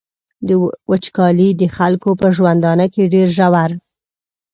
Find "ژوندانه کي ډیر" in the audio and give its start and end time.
2.37-3.27